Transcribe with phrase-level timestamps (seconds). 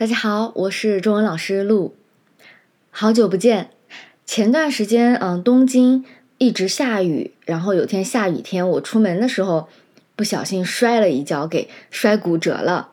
[0.00, 1.94] 大家好，我是中文老师陆，
[2.90, 3.68] 好久不见。
[4.24, 6.06] 前段时间，嗯，东京
[6.38, 9.68] 一直下雨，然后有天下雨天，我出门的时候
[10.16, 12.92] 不小心摔了一跤，给摔骨折了。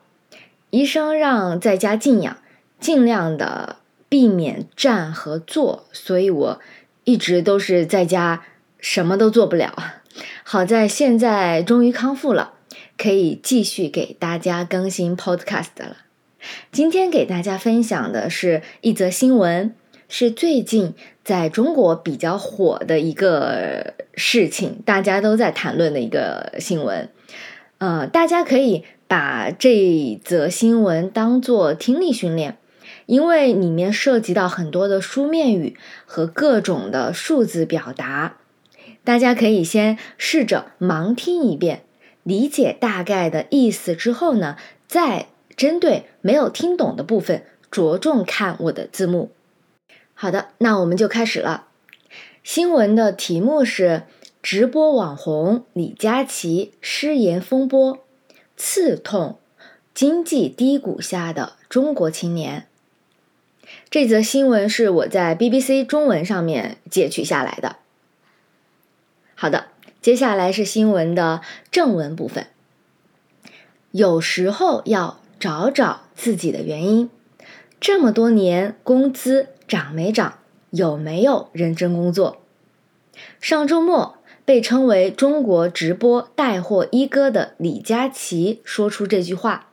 [0.70, 2.36] 医生让在家静养，
[2.78, 3.78] 尽量的
[4.10, 6.62] 避免站和坐，所以我
[7.05, 8.44] 一直都是在家，
[8.82, 9.74] 什么都做不了。
[10.44, 12.55] 好在现在终于康复了，
[12.98, 15.95] 可以继续给大家更新 Podcast 了。
[16.72, 19.73] 今天给大家分享的是一则新闻，
[20.08, 27.09] 是最近在中国比较火的一个事情，大家都在谈论的一个新闻。
[27.80, 32.58] 呃，大家可以把这则新闻当做听力训练，
[33.06, 38.38] 因为里面涉及到很多的书面语和各种的数字表达。
[39.04, 41.84] 大家可以先试着盲听一遍，
[42.23, 49.31] 理解大概的意思之后呢，再针对没有听懂的部分着重看我的字幕。
[50.14, 51.67] 好的，那我们就开始了。
[52.44, 54.03] 新闻的题目是：
[54.41, 57.99] 直播网红李佳琦失言风波，
[58.55, 59.39] 刺痛
[59.94, 62.67] 经济低谷下的中国青年。
[63.89, 67.77] 这则新闻是我在 BBC 中文上面截取下来的。
[69.36, 69.67] 好的，
[70.02, 72.47] 接下来是新闻的正文部分。
[73.92, 77.09] 有时候要找找自己的原因。
[77.80, 80.39] 这么多年，工资涨没涨？
[80.71, 82.41] 有没有认真工作？
[83.39, 89.69] 上周末，被称为中国直播带货一哥的李佳琦说出这句话。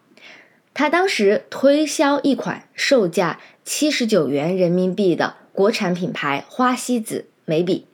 [0.72, 7.86] 他当时推销一款售价七十九元人民币的国产品牌花西子眉笔。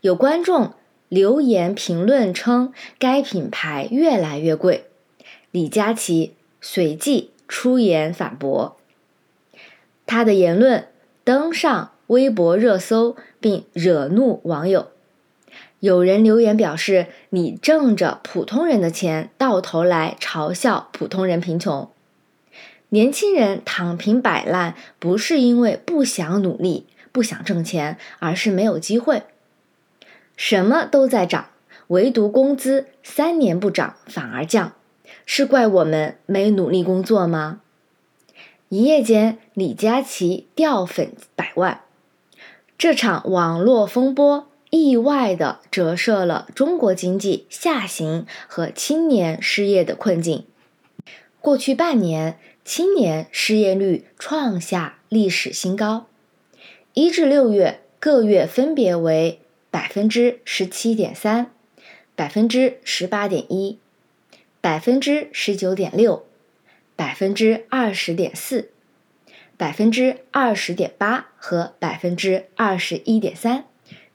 [0.00, 0.74] 有观众
[1.08, 4.84] 留言评论称，该品牌越来越贵。
[5.50, 8.76] 李佳琦随即出言反驳，
[10.06, 10.88] 他的言论
[11.24, 14.88] 登上微博热搜，并惹怒网友。
[15.80, 21.90] 有人留言表示：“你挣着普通人的钱，到头来嘲笑普通人贫穷。
[22.88, 29.24] 年轻人躺平摆烂，不是因为不想努力、不想挣钱，而是没有机会。”
[30.36, 31.50] 什么都在涨，
[31.88, 34.72] 唯独工资三年不涨反而降，
[35.26, 37.60] 是怪我们没努力工作吗？
[38.70, 41.82] 一夜间，李佳琦掉粉百万，
[42.78, 50.46] 这场网络风波意外的折射了中国经济下行和青年失业的困境。
[51.40, 56.06] 过去半年，青年失业率创下历史新高，
[56.94, 59.40] 一至六月各月分别为。
[59.68, 61.50] 百分之十七点三，
[62.14, 63.78] 百分之十八点一，
[64.66, 66.24] 百分之十九点六，
[66.96, 68.70] 百分之二十点四，
[69.56, 73.66] 百分之二十点八和百分之二十一点三，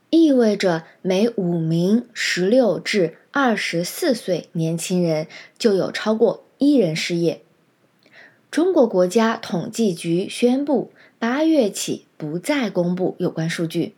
[0.10, 7.42] 意味着每五名十六至二十四岁年轻人就有超过一人失业。
[8.52, 13.96] 中国国家统计局宣布，八月起不再公布有关数据。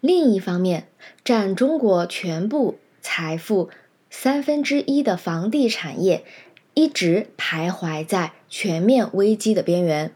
[0.00, 0.88] 另一方面，
[1.24, 3.70] 占中国全部财富
[4.10, 6.24] 三分之一的房地产业
[6.74, 10.12] 一直徘徊在全面危机的边缘。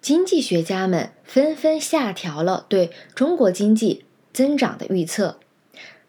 [0.00, 5.38] 经济学家们纷纷下调了对中国经济增长的预测，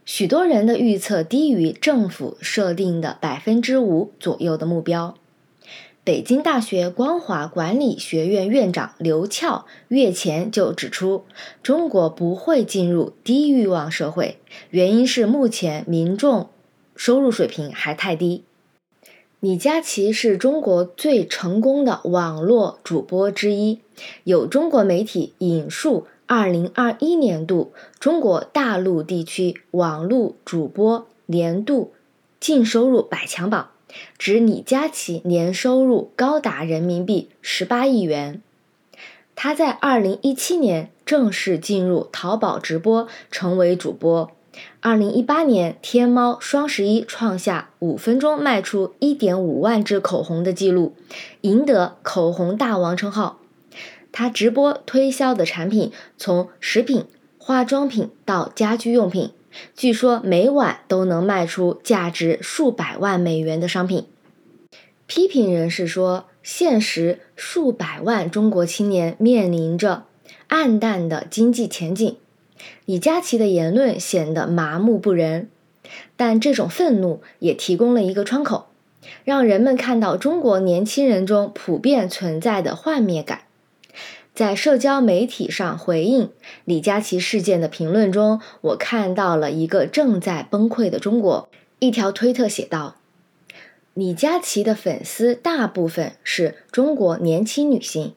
[0.05, 5.15] 许多人的预测低于政府设定的百分之五左右的目标。
[6.03, 11.25] 北京大学光华管理学院院长刘翘月前就指出，
[11.61, 14.39] 中国不会进入低欲望社会，
[14.71, 16.49] 原因是目前民众
[16.99, 18.43] 收入水平还太低。
[19.39, 23.79] 李佳琦是中国最成功的网络主播之一，
[24.25, 27.71] 有中国媒体引述2021年度
[28.01, 31.93] 中国大陆地区网络主播年度
[32.37, 33.69] 净收入百强榜。
[34.17, 38.41] 指李佳琦年收入高达人民币十八亿元。
[39.37, 44.29] 他在二零一七年正式进入淘宝直播，成为主播。
[44.81, 50.95] 二零一八年天猫双十一创下五分钟卖出一点五万支口红的记录，
[51.41, 53.39] 赢得“口红大王”称号。
[54.11, 57.05] 他直播推销的产品从食品、
[57.37, 59.31] 化妆品到家居用品。
[59.75, 64.05] 据说每晚都能卖出价值数百万美元的商品。
[65.07, 70.03] 批评人士说，现实数百万中国青年面临着
[70.47, 72.15] 暗淡的经济前景。
[72.85, 75.49] 李佳琦的言论显得麻木不仁，
[76.15, 78.67] 但这种愤怒也提供了一个窗口。
[79.23, 83.43] 让人们看到中国年轻人中普遍存在的幻灭感。
[84.35, 86.29] 在社交媒体上回应
[86.63, 91.49] 李佳琦事件的评论中，我看到了一个正在崩溃的中国。
[91.79, 92.97] 一条推特写道
[93.93, 98.13] ：“李佳琦的粉丝大部分是中国年轻女性，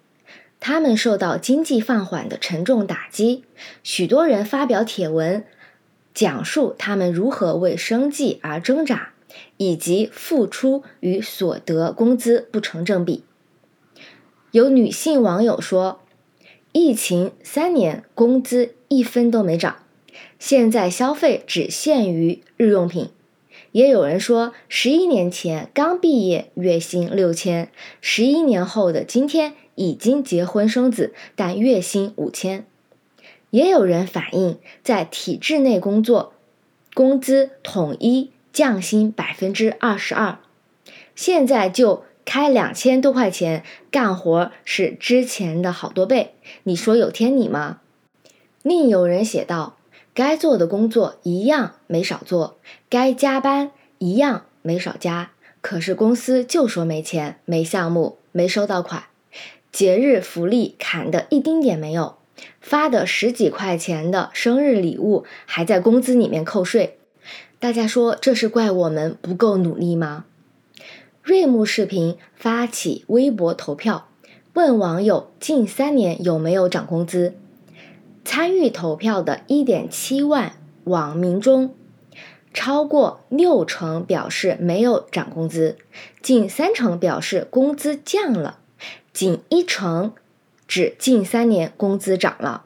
[0.64, 3.42] 她们受到经济放缓的沉重打击，
[3.82, 5.44] 许多人发表帖文，
[6.14, 9.12] 讲述他们如何为生计而挣扎，
[9.56, 13.24] 以及付出与所得工资不成正比。”
[14.52, 15.98] 有女性网友说。
[16.74, 19.76] 疫情三年，工资一分都没涨，
[20.38, 23.10] 现在消费只限于日用品。
[23.72, 27.66] 也有人说，十一年前刚毕业，月薪六千；
[28.00, 32.66] 十一年后的今天，已经结婚生子，但月薪五千。
[33.50, 36.32] 也有人反映，在体制内工作，
[36.94, 40.38] 工资统一降薪百分之二十二，
[41.14, 42.04] 现在就。
[42.24, 47.80] 开两千多块钱干活是之前的好多倍，你说有天理吗？
[48.62, 49.76] 另有人写道：
[50.14, 52.58] 该做的工作一样没少做，
[52.88, 59.02] 该加班一样没少加，可是公司就说没钱、没项目、没收到款，
[59.72, 62.18] 节日福利砍的一丁点没有，
[62.60, 66.98] 发的十几块钱的生日礼物还在工资里面扣税。
[67.58, 70.26] 大家说这是怪我们不够努力吗？
[71.22, 74.08] 瑞木视频发起微博投票，
[74.52, 77.34] 问网友近三年有没有涨工资。
[78.24, 80.52] 参与投票的1.7万
[80.84, 81.74] 网民中，
[82.52, 85.78] 超过六成表示没有涨工资，
[86.20, 88.58] 近三成表示工资降了，
[89.12, 90.12] 仅一成
[90.66, 92.64] 指近三年工资涨了。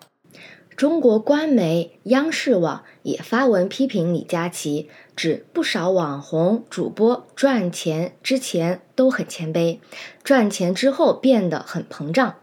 [0.77, 9.79] 中国官媒央视网也发文批评李佳琦，指不少网红主播赚钱之前都很谦卑，
[10.23, 12.35] 赚钱之后变得很膨胀。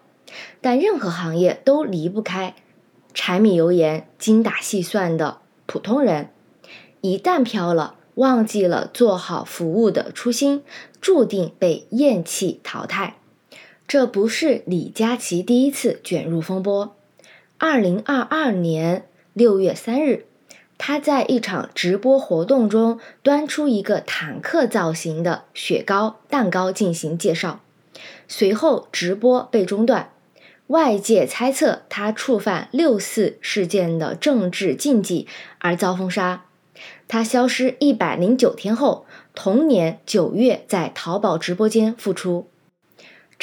[0.62, 2.56] 但任何行业都离不开
[3.14, 5.38] 柴米油盐、精打细算的
[5.68, 6.30] 普通人，
[7.02, 10.64] 一旦飘了，忘记了做好服务的初心，
[11.00, 13.18] 注定被厌弃淘汰。
[13.94, 16.95] 这不是李佳琦第一次卷入风波。
[17.60, 20.25] 二零二二年六月三日，
[20.80, 27.60] 他在一场直播活动中端出一个坦克造型的雪糕蛋糕进行介绍，
[28.28, 30.10] 随后直播被中断，
[30.66, 35.28] 外界猜测他触犯六四事件的政治禁忌
[35.60, 36.45] 而遭封杀。
[37.07, 39.06] 他消失一百零九天后，
[39.36, 42.48] 同年九月在淘宝直播间复出。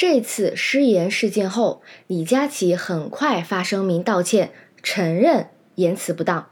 [0.01, 4.51] 这次失言事件后，李佳琦很快发声明道歉，
[4.81, 6.49] 承认言辞不当。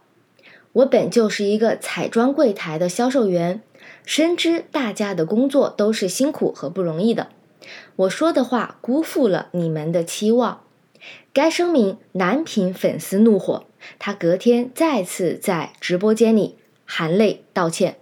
[0.71, 3.63] 我本就是一个彩妆柜台的销售员，
[4.05, 7.29] 深知大家的工作都是辛苦和不容易的。
[7.95, 10.61] 我说的话辜负了你们的期望。
[11.33, 13.65] 该声明难平粉丝怒火，
[13.97, 16.55] 他隔天再次在直播间里
[16.85, 17.97] 含泪道歉。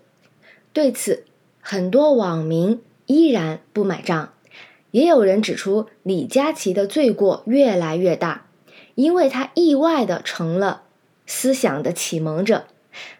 [0.73, 1.23] 对此，
[1.61, 4.33] 很多网民依然不买账。
[4.91, 8.47] 也有人指出，李佳琦的罪过越来越大，
[8.95, 10.83] 因为他意外的成了
[11.25, 12.65] 思想的启蒙者。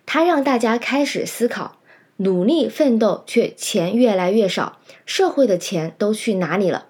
[0.05, 1.77] 他让大家开始思考：
[2.17, 6.87] 努力奋斗却钱越来越少，社会的钱都去哪里了？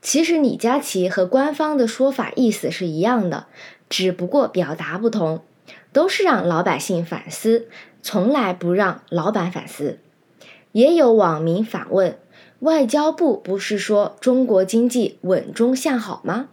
[0.00, 3.48] 其实李佳琦和官方的说法意思是一样的，
[3.90, 5.42] 只不过表达不同，
[5.92, 7.68] 都是让老百姓反思，
[8.00, 9.98] 从来不让老板反思。
[10.72, 12.16] 也有网民反问。
[12.60, 16.48] 外交部不是说中国经济稳中向好吗？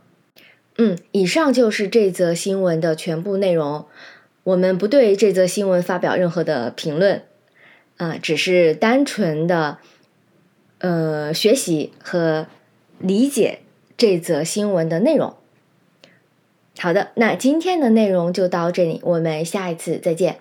[0.78, 3.86] 嗯，以上就是这则新闻的全部内容。
[4.44, 7.24] 我们不对这则新闻发表任何的评论，
[7.98, 9.80] 啊，只是单纯的
[10.78, 12.48] 呃学习和
[13.00, 13.60] 理解
[13.98, 15.36] 这则新闻的内容。
[16.80, 20.38] 好的，那今天的内容就到这里，我们下一次再见。